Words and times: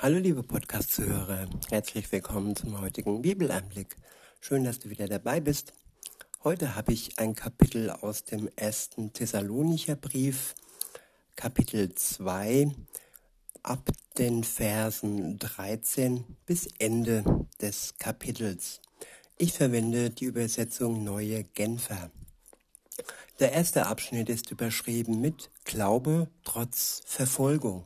Hallo 0.00 0.18
liebe 0.18 0.44
Podcast-Zuhörer, 0.44 1.48
herzlich 1.70 2.12
willkommen 2.12 2.54
zum 2.54 2.80
heutigen 2.80 3.20
Bibeleinblick. 3.20 3.96
Schön, 4.38 4.62
dass 4.62 4.78
du 4.78 4.90
wieder 4.90 5.08
dabei 5.08 5.40
bist. 5.40 5.72
Heute 6.44 6.76
habe 6.76 6.92
ich 6.92 7.18
ein 7.18 7.34
Kapitel 7.34 7.90
aus 7.90 8.22
dem 8.22 8.48
ersten 8.54 9.12
Thessalonicher 9.12 9.96
Brief, 9.96 10.54
Kapitel 11.34 11.92
2, 11.92 12.70
ab 13.64 13.90
den 14.18 14.44
Versen 14.44 15.36
13 15.40 16.22
bis 16.46 16.68
Ende 16.78 17.24
des 17.60 17.96
Kapitels. 17.98 18.80
Ich 19.36 19.52
verwende 19.52 20.10
die 20.10 20.26
Übersetzung 20.26 21.02
Neue 21.02 21.42
Genfer. 21.42 22.12
Der 23.40 23.50
erste 23.50 23.86
Abschnitt 23.86 24.28
ist 24.28 24.52
überschrieben 24.52 25.20
mit 25.20 25.50
Glaube 25.64 26.28
trotz 26.44 27.02
Verfolgung. 27.04 27.84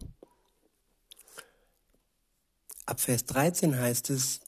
Ab 2.92 3.00
Vers 3.00 3.24
13 3.24 3.80
heißt 3.80 4.10
es, 4.10 4.40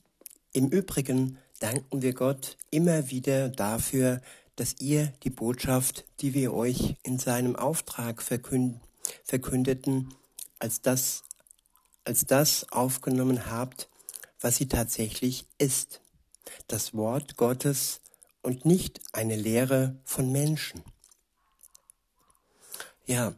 im 0.52 0.68
Übrigen 0.68 1.38
danken 1.60 2.02
wir 2.02 2.12
Gott 2.12 2.58
immer 2.70 3.08
wieder 3.08 3.48
dafür, 3.48 4.20
dass 4.54 4.74
ihr 4.80 5.14
die 5.22 5.30
Botschaft, 5.30 6.04
die 6.20 6.34
wir 6.34 6.52
euch 6.52 6.96
in 7.04 7.18
seinem 7.18 7.56
Auftrag 7.56 8.20
verkünd 8.20 8.82
verkündeten, 9.24 10.12
als 10.58 10.82
das, 10.82 11.24
als 12.04 12.26
das 12.26 12.70
aufgenommen 12.70 13.50
habt, 13.50 13.88
was 14.42 14.56
sie 14.56 14.68
tatsächlich 14.68 15.46
ist. 15.56 16.02
Das 16.68 16.92
Wort 16.92 17.38
Gottes 17.38 18.02
und 18.42 18.66
nicht 18.66 19.00
eine 19.14 19.36
Lehre 19.36 19.96
von 20.04 20.30
Menschen. 20.30 20.82
Ja, 23.06 23.34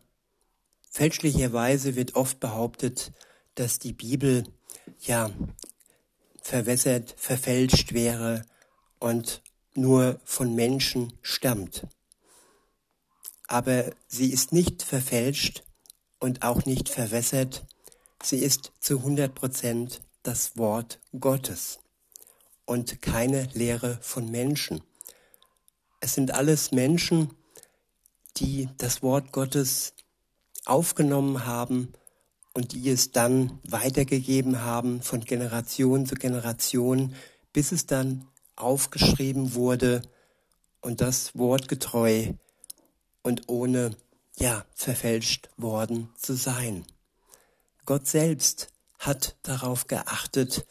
fälschlicherweise 0.90 1.94
wird 1.94 2.16
oft 2.16 2.40
behauptet, 2.40 3.12
dass 3.54 3.78
die 3.78 3.92
Bibel 3.92 4.42
ja, 5.00 5.30
verwässert, 6.42 7.14
verfälscht 7.16 7.92
wäre 7.92 8.44
und 8.98 9.42
nur 9.74 10.20
von 10.24 10.54
Menschen 10.54 11.12
stammt. 11.22 11.86
Aber 13.48 13.92
sie 14.08 14.32
ist 14.32 14.52
nicht 14.52 14.82
verfälscht 14.82 15.64
und 16.18 16.42
auch 16.42 16.64
nicht 16.64 16.88
verwässert. 16.88 17.66
Sie 18.22 18.38
ist 18.38 18.72
zu 18.80 18.98
100 18.98 19.34
Prozent 19.34 20.00
das 20.22 20.56
Wort 20.56 21.00
Gottes 21.18 21.78
und 22.64 23.00
keine 23.02 23.48
Lehre 23.52 23.98
von 24.00 24.30
Menschen. 24.30 24.82
Es 26.00 26.14
sind 26.14 26.32
alles 26.32 26.72
Menschen, 26.72 27.30
die 28.36 28.68
das 28.78 29.02
Wort 29.02 29.32
Gottes 29.32 29.94
aufgenommen 30.64 31.46
haben 31.46 31.92
und 32.56 32.72
die 32.72 32.88
es 32.88 33.12
dann 33.12 33.60
weitergegeben 33.68 34.62
haben 34.62 35.02
von 35.02 35.20
Generation 35.20 36.06
zu 36.06 36.14
Generation, 36.14 37.14
bis 37.52 37.70
es 37.70 37.84
dann 37.84 38.26
aufgeschrieben 38.56 39.52
wurde 39.52 40.00
und 40.80 41.02
das 41.02 41.36
wortgetreu 41.36 42.32
und 43.22 43.50
ohne, 43.50 43.94
ja, 44.38 44.64
verfälscht 44.74 45.50
worden 45.58 46.08
zu 46.16 46.32
sein. 46.32 46.86
Gott 47.84 48.06
selbst 48.06 48.68
hat 48.98 49.36
darauf 49.42 49.86
geachtet, 49.86 50.64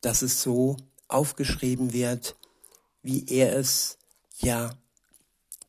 dass 0.00 0.22
es 0.22 0.40
so 0.40 0.78
aufgeschrieben 1.08 1.92
wird, 1.92 2.36
wie 3.02 3.26
er 3.28 3.54
es 3.54 3.98
ja 4.38 4.70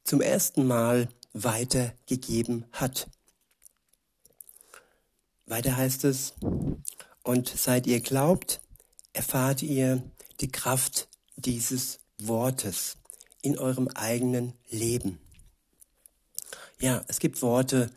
zum 0.06 0.22
ersten 0.22 0.66
Mal 0.66 1.10
weitergegeben 1.34 2.66
hat. 2.72 3.10
Weiter 5.50 5.76
heißt 5.76 6.06
es, 6.06 6.34
und 7.24 7.50
seit 7.50 7.88
ihr 7.88 8.02
glaubt, 8.02 8.62
erfahrt 9.14 9.64
ihr 9.64 10.04
die 10.42 10.52
Kraft 10.52 11.08
dieses 11.38 12.00
Wortes 12.20 12.98
in 13.42 13.58
eurem 13.58 13.88
eigenen 13.88 14.54
Leben. 14.70 15.20
Ja, 16.80 17.04
es 17.08 17.20
gibt 17.20 17.42
Worte, 17.42 17.90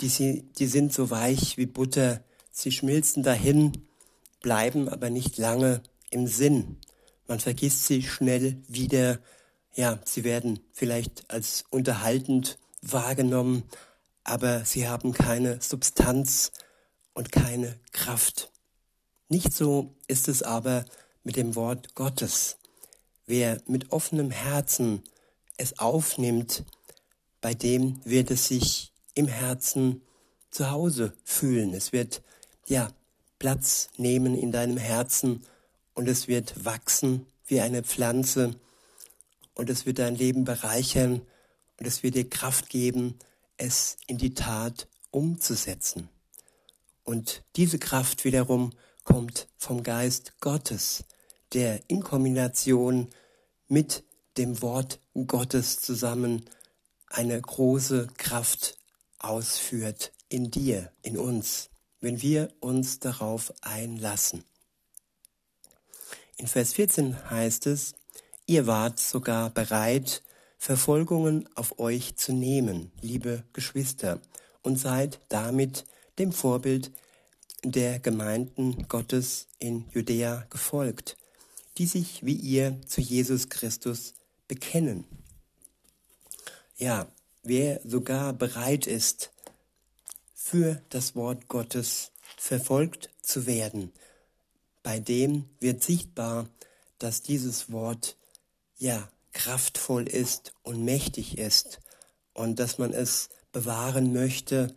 die, 0.00 0.08
sie, 0.08 0.42
die 0.58 0.66
sind 0.66 0.92
so 0.92 1.10
weich 1.10 1.56
wie 1.56 1.66
Butter, 1.66 2.22
sie 2.52 2.72
schmilzen 2.72 3.22
dahin, 3.22 3.72
bleiben 4.40 4.88
aber 4.88 5.10
nicht 5.10 5.38
lange 5.38 5.82
im 6.10 6.26
Sinn. 6.26 6.76
Man 7.26 7.40
vergisst 7.40 7.86
sie 7.86 8.02
schnell 8.02 8.62
wieder. 8.68 9.18
Ja, 9.74 9.98
sie 10.04 10.24
werden 10.24 10.60
vielleicht 10.72 11.30
als 11.30 11.64
unterhaltend 11.70 12.58
wahrgenommen, 12.82 13.64
aber 14.24 14.64
sie 14.64 14.88
haben 14.88 15.12
keine 15.12 15.60
Substanz, 15.60 16.52
und 17.18 17.32
keine 17.32 17.76
Kraft. 17.90 18.52
Nicht 19.28 19.52
so 19.52 19.92
ist 20.06 20.28
es 20.28 20.44
aber 20.44 20.84
mit 21.24 21.34
dem 21.34 21.56
Wort 21.56 21.96
Gottes. 21.96 22.58
Wer 23.26 23.60
mit 23.66 23.90
offenem 23.90 24.30
Herzen 24.30 25.02
es 25.56 25.80
aufnimmt, 25.80 26.64
bei 27.40 27.54
dem 27.54 28.00
wird 28.04 28.30
es 28.30 28.46
sich 28.46 28.92
im 29.14 29.26
Herzen 29.26 30.02
zu 30.52 30.70
Hause 30.70 31.12
fühlen. 31.24 31.74
Es 31.74 31.92
wird 31.92 32.22
ja 32.68 32.88
Platz 33.40 33.88
nehmen 33.96 34.36
in 34.36 34.52
deinem 34.52 34.76
Herzen 34.76 35.44
und 35.94 36.08
es 36.08 36.28
wird 36.28 36.64
wachsen 36.64 37.26
wie 37.48 37.60
eine 37.60 37.82
Pflanze 37.82 38.54
und 39.54 39.70
es 39.70 39.86
wird 39.86 39.98
dein 39.98 40.14
Leben 40.14 40.44
bereichern 40.44 41.22
und 41.80 41.86
es 41.86 42.04
wird 42.04 42.14
dir 42.14 42.30
Kraft 42.30 42.68
geben, 42.68 43.18
es 43.56 43.96
in 44.06 44.18
die 44.18 44.34
Tat 44.34 44.86
umzusetzen. 45.10 46.08
Und 47.08 47.42
diese 47.56 47.78
Kraft 47.78 48.26
wiederum 48.26 48.70
kommt 49.02 49.48
vom 49.56 49.82
Geist 49.82 50.34
Gottes, 50.40 51.04
der 51.54 51.80
in 51.88 52.02
Kombination 52.02 53.08
mit 53.66 54.04
dem 54.36 54.60
Wort 54.60 55.00
Gottes 55.26 55.80
zusammen 55.80 56.44
eine 57.06 57.40
große 57.40 58.08
Kraft 58.18 58.76
ausführt 59.18 60.12
in 60.28 60.50
dir, 60.50 60.92
in 61.00 61.16
uns, 61.16 61.70
wenn 62.02 62.20
wir 62.20 62.50
uns 62.60 62.98
darauf 62.98 63.54
einlassen. 63.62 64.44
In 66.36 66.46
Vers 66.46 66.74
14 66.74 67.30
heißt 67.30 67.68
es, 67.68 67.94
ihr 68.44 68.66
wart 68.66 68.98
sogar 68.98 69.48
bereit, 69.48 70.22
Verfolgungen 70.58 71.48
auf 71.54 71.78
euch 71.78 72.16
zu 72.16 72.34
nehmen, 72.34 72.92
liebe 73.00 73.44
Geschwister, 73.54 74.20
und 74.60 74.76
seid 74.76 75.20
damit 75.30 75.86
dem 76.18 76.32
Vorbild 76.32 76.92
der 77.64 77.98
Gemeinden 77.98 78.86
Gottes 78.88 79.48
in 79.58 79.88
Judäa 79.92 80.46
gefolgt, 80.50 81.16
die 81.76 81.86
sich 81.86 82.24
wie 82.24 82.34
ihr 82.34 82.80
zu 82.86 83.00
Jesus 83.00 83.48
Christus 83.48 84.14
bekennen. 84.46 85.04
Ja, 86.76 87.08
wer 87.42 87.80
sogar 87.84 88.32
bereit 88.32 88.86
ist, 88.86 89.32
für 90.34 90.80
das 90.88 91.14
Wort 91.14 91.48
Gottes 91.48 92.12
verfolgt 92.36 93.10
zu 93.20 93.46
werden, 93.46 93.92
bei 94.82 95.00
dem 95.00 95.44
wird 95.60 95.82
sichtbar, 95.82 96.48
dass 96.98 97.22
dieses 97.22 97.70
Wort 97.70 98.16
ja 98.78 99.10
kraftvoll 99.32 100.08
ist 100.08 100.54
und 100.62 100.84
mächtig 100.84 101.36
ist 101.38 101.80
und 102.32 102.58
dass 102.58 102.78
man 102.78 102.92
es 102.92 103.28
bewahren 103.52 104.12
möchte 104.12 104.74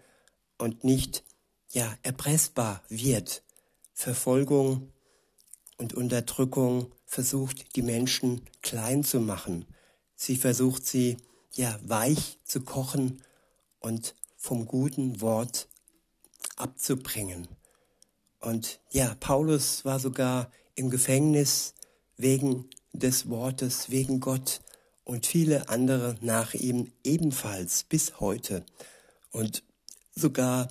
und 0.58 0.84
nicht 0.84 1.24
ja, 1.72 1.98
erpressbar 2.04 2.84
wird. 2.90 3.44
Verfolgung 3.94 4.92
und 5.78 5.94
Unterdrückung 5.94 6.92
versucht 7.06 7.76
die 7.76 7.82
Menschen 7.82 8.42
klein 8.62 9.04
zu 9.04 9.20
machen. 9.20 9.66
Sie 10.16 10.38
versucht 10.38 10.86
sie 10.86 11.18
ja 11.54 11.80
weich 11.84 12.40
zu 12.46 12.62
kochen 12.62 13.22
und 13.80 14.16
vom 14.38 14.66
guten 14.66 15.22
Wort 15.22 15.68
abzubringen. 16.56 17.48
Und 18.40 18.80
ja, 18.92 19.16
Paulus 19.20 19.86
war 19.86 20.00
sogar 20.00 20.52
im 20.76 20.90
Gefängnis 20.90 21.74
wegen 22.18 22.70
des 22.94 23.30
Wortes, 23.30 23.90
wegen 23.90 24.20
Gott 24.20 24.62
und 25.04 25.26
viele 25.26 25.70
andere 25.70 26.16
nach 26.22 26.54
ihm 26.54 26.92
ebenfalls 27.04 27.84
bis 27.84 28.20
heute. 28.20 28.66
Und 29.32 29.64
sogar 30.16 30.70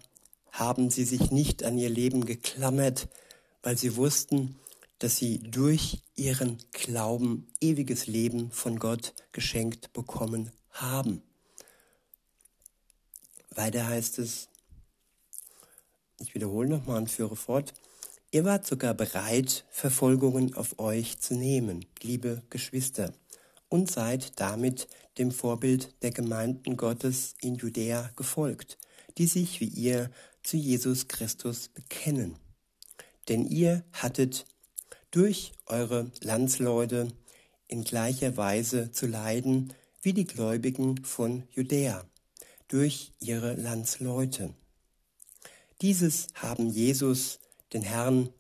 haben 0.53 0.91
sie 0.91 1.05
sich 1.05 1.31
nicht 1.31 1.65
an 1.65 1.79
ihr 1.79 1.91
Leben 1.91 2.25
geklammert, 2.27 3.09
weil 3.63 3.77
sie 3.77 3.97
wussten, 3.97 4.57
dass 4.99 5.17
sie 5.17 5.39
durch 5.39 6.03
ihren 6.15 6.59
Glauben 6.73 7.49
ewiges 7.61 8.07
Leben 8.07 8.51
von 8.51 8.79
Gott 8.79 9.15
geschenkt 9.33 9.93
bekommen 9.93 10.53
haben. 10.71 11.23
Weiter 13.51 13.87
heißt 13.87 14.19
es, 14.19 14.49
ich 16.19 16.35
wiederhole 16.35 16.69
nochmal 16.69 16.99
und 16.99 17.11
führe 17.11 17.35
fort, 17.35 17.73
ihr 18.31 18.45
wart 18.45 18.67
sogar 18.67 18.95
bereit, 18.95 19.65
Verfolgungen 19.71 20.55
auf 20.55 20.79
euch 20.79 21.19
zu 21.19 21.35
nehmen, 21.35 21.87
liebe 22.03 22.43
Geschwister, 22.51 23.15
und 23.69 23.91
seid 23.91 24.39
damit 24.39 24.87
dem 25.17 25.33
Vorbild 25.33 25.95
der 26.03 26.11
Gemeinden 26.11 26.77
Gottes 26.77 27.35
in 27.41 27.55
Judäa 27.55 28.11
gefolgt, 28.17 28.79
die 29.17 29.27
sich 29.27 29.61
wie 29.61 29.69
ihr 29.69 30.11
zu 30.43 30.57
Jesus 30.57 31.09
Christus 31.09 31.69
bekennen. 31.69 32.37
denn 33.31 33.47
ihr 33.47 33.85
hattet 33.93 34.45
durch 35.13 35.53
eure 35.67 36.11
Landsleute 36.21 37.09
in 37.69 37.85
gleicher 37.85 38.37
Weise 38.37 38.91
zu 38.91 39.07
leiden 39.07 39.73
wie 40.03 40.13
die 40.13 40.25
Gläubigen 40.25 41.05
von 41.05 41.45
Judäa 41.53 42.05
durch 42.69 43.13
ihre 43.21 43.55
Landsleute. 43.55 44.55
Dieses 45.81 46.29
haben 46.35 46.71
Jesus, 46.71 47.39
den 47.73 47.83
Herrn, 47.83 48.31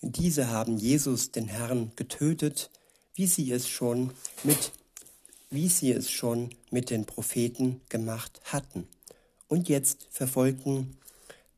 diese 0.00 0.48
haben 0.48 0.78
Jesus, 0.78 1.32
den 1.32 1.48
Herrn, 1.48 1.92
getötet, 1.96 2.70
wie 3.14 3.26
sie 3.26 3.50
es 3.52 3.68
schon 3.68 4.12
mit, 4.44 4.72
wie 5.50 5.68
sie 5.68 5.92
es 5.92 6.10
schon 6.10 6.50
mit 6.70 6.88
den 6.90 7.04
Propheten 7.04 7.82
gemacht 7.90 8.40
hatten. 8.44 8.88
Und 9.48 9.68
jetzt 9.68 10.06
verfolgen, 10.10 10.96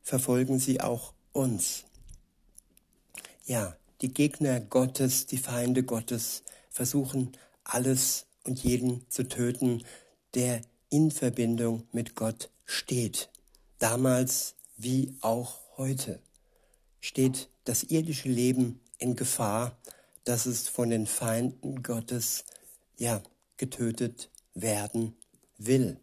verfolgen 0.03 0.59
sie 0.59 0.81
auch 0.81 1.13
uns. 1.31 1.85
Ja, 3.45 3.75
die 4.01 4.13
Gegner 4.13 4.59
Gottes, 4.59 5.25
die 5.25 5.37
Feinde 5.37 5.83
Gottes 5.83 6.43
versuchen 6.69 7.31
alles 7.63 8.25
und 8.43 8.63
jeden 8.63 9.09
zu 9.09 9.27
töten, 9.27 9.83
der 10.33 10.61
in 10.89 11.09
Verbindung 11.09 11.87
mit 11.91 12.15
Gott 12.15 12.49
steht. 12.65 13.29
Damals 13.79 14.55
wie 14.77 15.15
auch 15.21 15.59
heute 15.77 16.19
steht 16.99 17.49
das 17.63 17.83
irdische 17.83 18.29
Leben 18.29 18.79
in 18.97 19.15
Gefahr, 19.15 19.77
dass 20.23 20.45
es 20.45 20.67
von 20.67 20.89
den 20.89 21.07
Feinden 21.07 21.83
Gottes 21.83 22.45
ja 22.97 23.21
getötet 23.57 24.29
werden 24.53 25.15
will. 25.57 25.97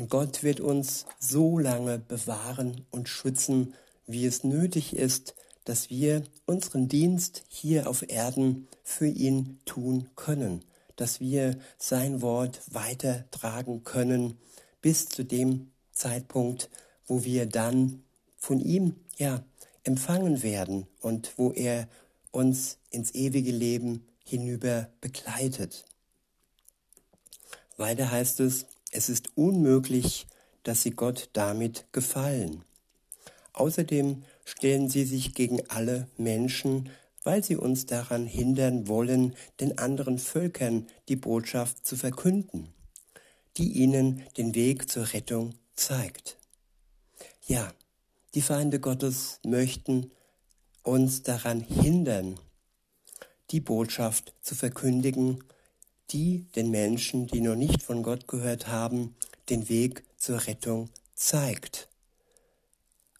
Und 0.00 0.08
Gott 0.08 0.42
wird 0.42 0.60
uns 0.60 1.04
so 1.18 1.58
lange 1.58 1.98
bewahren 1.98 2.86
und 2.90 3.10
schützen, 3.10 3.74
wie 4.06 4.24
es 4.24 4.44
nötig 4.44 4.96
ist, 4.96 5.34
dass 5.66 5.90
wir 5.90 6.22
unseren 6.46 6.88
Dienst 6.88 7.42
hier 7.48 7.86
auf 7.86 8.08
Erden 8.08 8.66
für 8.82 9.06
ihn 9.06 9.60
tun 9.66 10.08
können, 10.16 10.64
dass 10.96 11.20
wir 11.20 11.58
sein 11.76 12.22
Wort 12.22 12.62
weitertragen 12.72 13.84
können 13.84 14.38
bis 14.80 15.06
zu 15.06 15.22
dem 15.22 15.70
Zeitpunkt, 15.92 16.70
wo 17.06 17.22
wir 17.24 17.44
dann 17.44 18.02
von 18.38 18.58
ihm 18.58 18.94
ja 19.18 19.44
empfangen 19.84 20.42
werden 20.42 20.86
und 21.02 21.36
wo 21.36 21.52
er 21.52 21.86
uns 22.30 22.78
ins 22.88 23.14
ewige 23.14 23.52
Leben 23.52 24.06
hinüber 24.24 24.88
begleitet. 25.02 25.84
Weiter 27.76 28.10
heißt 28.10 28.40
es, 28.40 28.64
es 28.90 29.08
ist 29.08 29.36
unmöglich, 29.36 30.26
dass 30.62 30.82
sie 30.82 30.90
Gott 30.90 31.30
damit 31.32 31.86
gefallen. 31.92 32.64
Außerdem 33.52 34.22
stellen 34.44 34.88
sie 34.88 35.04
sich 35.04 35.34
gegen 35.34 35.68
alle 35.68 36.08
Menschen, 36.16 36.90
weil 37.22 37.44
sie 37.44 37.56
uns 37.56 37.86
daran 37.86 38.26
hindern 38.26 38.88
wollen, 38.88 39.34
den 39.60 39.78
anderen 39.78 40.18
Völkern 40.18 40.86
die 41.08 41.16
Botschaft 41.16 41.86
zu 41.86 41.96
verkünden, 41.96 42.68
die 43.56 43.72
ihnen 43.72 44.22
den 44.36 44.54
Weg 44.54 44.90
zur 44.90 45.12
Rettung 45.12 45.54
zeigt. 45.74 46.38
Ja, 47.46 47.72
die 48.34 48.42
Feinde 48.42 48.80
Gottes 48.80 49.40
möchten 49.44 50.10
uns 50.82 51.22
daran 51.22 51.60
hindern, 51.60 52.38
die 53.50 53.60
Botschaft 53.60 54.34
zu 54.40 54.54
verkündigen, 54.54 55.44
die 56.10 56.46
den 56.56 56.70
Menschen, 56.70 57.26
die 57.26 57.40
noch 57.40 57.56
nicht 57.56 57.82
von 57.82 58.02
Gott 58.02 58.28
gehört 58.28 58.66
haben, 58.68 59.14
den 59.48 59.68
Weg 59.68 60.04
zur 60.16 60.46
Rettung 60.46 60.90
zeigt 61.14 61.90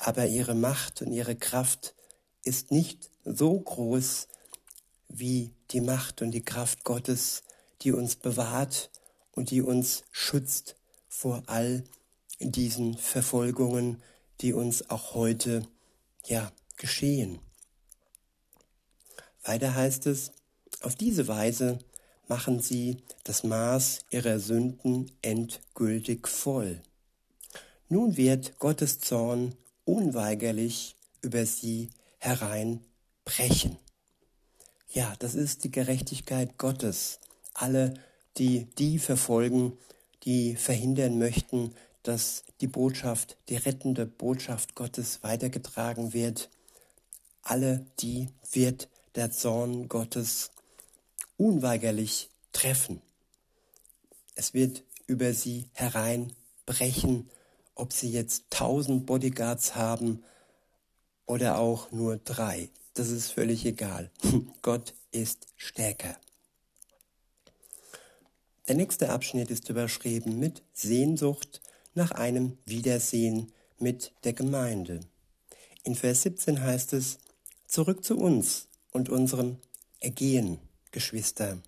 aber 0.00 0.26
ihre 0.26 0.54
Macht 0.54 1.02
und 1.02 1.12
ihre 1.12 1.36
Kraft 1.36 1.94
ist 2.42 2.70
nicht 2.70 3.10
so 3.24 3.60
groß 3.60 4.28
wie 5.08 5.52
die 5.72 5.82
Macht 5.82 6.22
und 6.22 6.30
die 6.30 6.42
Kraft 6.42 6.84
Gottes, 6.84 7.42
die 7.82 7.92
uns 7.92 8.16
bewahrt 8.16 8.90
und 9.32 9.50
die 9.50 9.60
uns 9.60 10.04
schützt 10.10 10.76
vor 11.06 11.42
all 11.46 11.84
diesen 12.38 12.96
Verfolgungen, 12.96 14.02
die 14.40 14.54
uns 14.54 14.88
auch 14.88 15.14
heute 15.14 15.66
ja 16.24 16.50
geschehen. 16.78 17.38
Weiter 19.44 19.74
heißt 19.74 20.06
es, 20.06 20.32
auf 20.80 20.96
diese 20.96 21.28
Weise 21.28 21.78
machen 22.30 22.60
sie 22.60 22.98
das 23.24 23.42
Maß 23.42 24.06
ihrer 24.10 24.38
Sünden 24.38 25.10
endgültig 25.20 26.28
voll. 26.28 26.80
Nun 27.88 28.16
wird 28.16 28.56
Gottes 28.60 29.00
Zorn 29.00 29.56
unweigerlich 29.84 30.94
über 31.22 31.44
sie 31.44 31.90
hereinbrechen. 32.18 33.76
Ja, 34.92 35.12
das 35.18 35.34
ist 35.34 35.64
die 35.64 35.72
Gerechtigkeit 35.72 36.56
Gottes. 36.56 37.18
Alle, 37.52 37.94
die 38.38 38.66
die 38.78 39.00
verfolgen, 39.00 39.76
die 40.22 40.54
verhindern 40.54 41.18
möchten, 41.18 41.74
dass 42.04 42.44
die 42.60 42.68
Botschaft, 42.68 43.38
die 43.48 43.56
rettende 43.56 44.06
Botschaft 44.06 44.76
Gottes 44.76 45.24
weitergetragen 45.24 46.12
wird, 46.12 46.48
alle 47.42 47.84
die 47.98 48.28
wird 48.52 48.88
der 49.16 49.32
Zorn 49.32 49.88
Gottes 49.88 50.52
unweigerlich 51.40 52.30
treffen. 52.52 53.02
Es 54.34 54.54
wird 54.54 54.84
über 55.06 55.32
sie 55.34 55.68
hereinbrechen 55.72 57.30
ob 57.80 57.94
sie 57.94 58.10
jetzt 58.10 58.44
tausend 58.50 59.06
Bodyguards 59.06 59.74
haben 59.74 60.22
oder 61.24 61.58
auch 61.58 61.90
nur 61.90 62.18
drei. 62.18 62.68
Das 62.94 63.08
ist 63.08 63.32
völlig 63.32 63.64
egal. 63.64 64.10
Gott 64.62 64.94
ist 65.12 65.48
stärker. 65.56 66.16
Der 68.68 68.76
nächste 68.76 69.08
Abschnitt 69.08 69.50
ist 69.50 69.68
überschrieben 69.70 70.38
mit 70.38 70.62
Sehnsucht 70.74 71.62
nach 71.94 72.12
einem 72.12 72.58
Wiedersehen 72.66 73.52
mit 73.78 74.12
der 74.24 74.34
Gemeinde. 74.34 75.00
In 75.82 75.94
Vers 75.94 76.22
17 76.22 76.62
heißt 76.62 76.92
es, 76.92 77.18
zurück 77.66 78.04
zu 78.04 78.18
uns 78.18 78.68
und 78.92 79.08
unserem 79.08 79.56
Ergehen, 80.00 80.58
Geschwister. 80.90 81.58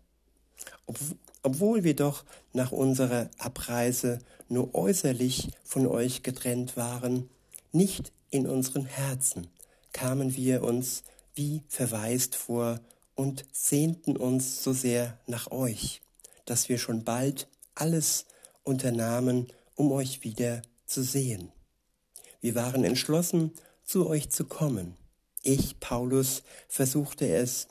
obwohl 1.42 1.82
wir 1.82 1.96
doch 1.96 2.24
nach 2.52 2.70
unserer 2.70 3.28
Abreise 3.38 4.20
nur 4.48 4.74
äußerlich 4.74 5.50
von 5.64 5.86
euch 5.86 6.22
getrennt 6.22 6.76
waren, 6.76 7.28
nicht 7.72 8.12
in 8.30 8.46
unseren 8.46 8.84
Herzen 8.84 9.48
kamen 9.92 10.36
wir 10.36 10.62
uns 10.62 11.02
wie 11.34 11.62
verwaist 11.68 12.34
vor 12.34 12.80
und 13.14 13.44
sehnten 13.52 14.16
uns 14.16 14.62
so 14.62 14.72
sehr 14.72 15.18
nach 15.26 15.50
euch, 15.50 16.02
dass 16.44 16.68
wir 16.68 16.78
schon 16.78 17.04
bald 17.04 17.48
alles 17.74 18.26
unternahmen, 18.62 19.48
um 19.74 19.92
euch 19.92 20.22
wieder 20.22 20.62
zu 20.86 21.02
sehen. 21.02 21.52
Wir 22.40 22.54
waren 22.54 22.84
entschlossen, 22.84 23.52
zu 23.84 24.06
euch 24.06 24.30
zu 24.30 24.44
kommen. 24.44 24.96
Ich, 25.42 25.80
Paulus, 25.80 26.42
versuchte 26.68 27.28
es 27.28 27.68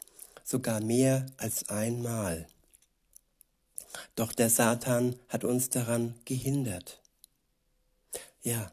sogar 0.52 0.82
mehr 0.82 1.26
als 1.38 1.70
einmal. 1.70 2.46
Doch 4.16 4.34
der 4.34 4.50
Satan 4.50 5.16
hat 5.30 5.44
uns 5.44 5.70
daran 5.70 6.14
gehindert. 6.26 7.02
Ja, 8.44 8.70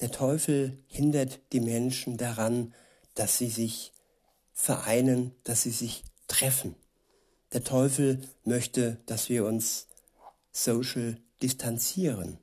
der 0.00 0.10
Teufel 0.10 0.76
hindert 0.88 1.40
die 1.52 1.60
Menschen 1.60 2.16
daran, 2.16 2.74
dass 3.14 3.38
sie 3.38 3.48
sich 3.48 3.92
vereinen, 4.52 5.32
dass 5.44 5.62
sie 5.62 5.70
sich 5.70 6.02
treffen. 6.26 6.74
Der 7.52 7.62
Teufel 7.62 8.28
möchte, 8.44 8.98
dass 9.06 9.28
wir 9.28 9.44
uns 9.44 9.86
social 10.50 11.16
distanzieren. 11.42 12.38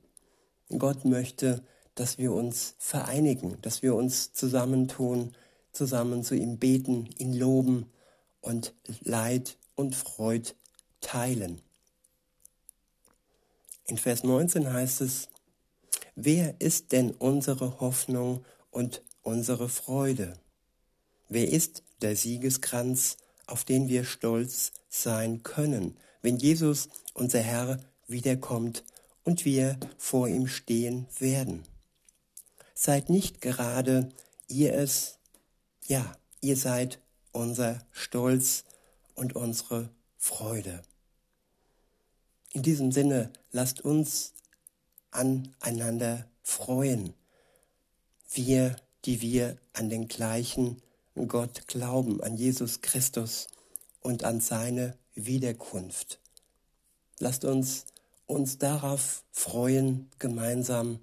Gott 0.78 1.04
möchte, 1.04 1.62
dass 1.94 2.16
wir 2.16 2.32
uns 2.32 2.74
vereinigen, 2.78 3.58
dass 3.60 3.82
wir 3.82 3.94
uns 3.94 4.32
zusammentun, 4.32 5.34
zusammen 5.72 6.24
zu 6.24 6.34
ihm 6.34 6.58
beten, 6.58 7.10
ihn 7.18 7.34
loben 7.34 7.90
und 8.40 8.74
Leid 9.00 9.56
und 9.74 9.94
Freud 9.94 10.54
teilen. 11.00 11.60
In 13.86 13.98
Vers 13.98 14.22
19 14.22 14.72
heißt 14.72 15.00
es, 15.00 15.28
wer 16.14 16.60
ist 16.60 16.92
denn 16.92 17.10
unsere 17.10 17.80
Hoffnung 17.80 18.44
und 18.70 19.02
unsere 19.22 19.68
Freude? 19.68 20.34
Wer 21.28 21.48
ist 21.48 21.82
der 22.00 22.16
Siegeskranz, 22.16 23.16
auf 23.46 23.64
den 23.64 23.88
wir 23.88 24.04
stolz 24.04 24.72
sein 24.88 25.42
können, 25.42 25.96
wenn 26.22 26.36
Jesus, 26.36 26.88
unser 27.14 27.40
Herr, 27.40 27.80
wiederkommt 28.06 28.84
und 29.24 29.44
wir 29.44 29.78
vor 29.98 30.28
ihm 30.28 30.46
stehen 30.46 31.06
werden? 31.18 31.64
Seid 32.74 33.10
nicht 33.10 33.40
gerade 33.40 34.10
ihr 34.48 34.74
es, 34.74 35.18
ja, 35.86 36.16
ihr 36.40 36.56
seid 36.56 37.00
unser 37.32 37.84
Stolz 37.92 38.64
und 39.14 39.36
unsere 39.36 39.90
Freude. 40.16 40.82
In 42.52 42.62
diesem 42.62 42.92
Sinne, 42.92 43.32
lasst 43.52 43.80
uns 43.80 44.32
aneinander 45.10 46.26
freuen. 46.42 47.14
Wir, 48.32 48.76
die 49.04 49.20
wir 49.20 49.58
an 49.72 49.88
den 49.88 50.08
gleichen 50.08 50.82
Gott 51.28 51.66
glauben, 51.68 52.22
an 52.22 52.36
Jesus 52.36 52.80
Christus 52.80 53.48
und 54.00 54.24
an 54.24 54.40
seine 54.40 54.96
Wiederkunft. 55.14 56.18
Lasst 57.18 57.44
uns 57.44 57.86
uns 58.26 58.58
darauf 58.58 59.24
freuen, 59.32 60.08
gemeinsam. 60.18 61.00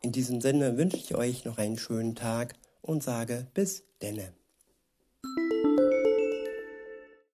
In 0.00 0.12
diesem 0.12 0.40
Sinne 0.40 0.78
wünsche 0.78 0.96
ich 0.96 1.14
euch 1.14 1.44
noch 1.44 1.58
einen 1.58 1.78
schönen 1.78 2.14
Tag 2.14 2.54
und 2.80 3.02
sage 3.02 3.46
bis 3.54 3.84
denne. 4.00 4.32